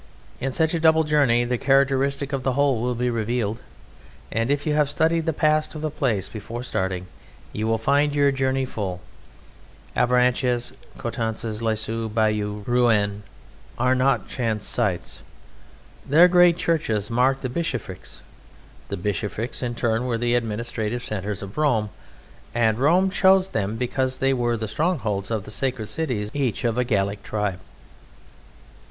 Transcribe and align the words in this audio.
In 0.39 0.51
such 0.51 0.73
a 0.73 0.79
double 0.79 1.03
journey 1.03 1.43
the 1.45 1.59
character 1.59 2.03
of 2.03 2.41
the 2.41 2.53
whole 2.53 2.81
will 2.81 2.95
be 2.95 3.11
revealed, 3.11 3.61
and 4.31 4.49
if 4.49 4.65
you 4.65 4.73
have 4.73 4.89
studied 4.89 5.27
the 5.27 5.31
past 5.31 5.75
of 5.75 5.81
the 5.83 5.91
place 5.91 6.27
before 6.27 6.63
starting 6.63 7.05
you 7.53 7.67
will 7.67 7.77
find 7.77 8.15
your 8.15 8.31
journey 8.31 8.65
full. 8.65 8.99
Avranches, 9.95 10.73
Coutances, 10.97 11.61
Lisieux, 11.61 12.09
Bayeux, 12.09 12.63
Rouen 12.65 13.21
are 13.77 13.93
not 13.93 14.27
chance 14.27 14.65
sites. 14.65 15.21
Their 16.03 16.27
great 16.27 16.57
churches 16.57 17.11
mark 17.11 17.41
the 17.41 17.47
bishoprics; 17.49 18.23
the 18.89 18.97
bishoprics 18.97 19.61
in 19.61 19.75
turn 19.75 20.07
were 20.07 20.17
the 20.17 20.33
administrative 20.33 21.03
centres 21.03 21.43
of 21.43 21.59
Rome, 21.59 21.91
and 22.55 22.79
Rome 22.79 23.11
chose 23.11 23.51
them 23.51 23.75
because 23.75 24.17
they 24.17 24.33
were 24.33 24.57
the 24.57 24.67
strongholds 24.67 25.29
or 25.29 25.41
the 25.41 25.51
sacred 25.51 25.89
cities 25.89 26.31
each 26.33 26.63
of 26.63 26.79
a 26.79 26.83
Gallic 26.83 27.21
tribe. 27.21 27.59